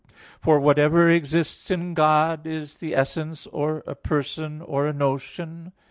[0.39, 5.73] For whatever exists in God is the essence, or a person, or a notion.